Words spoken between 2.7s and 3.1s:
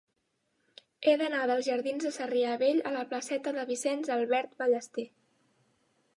a la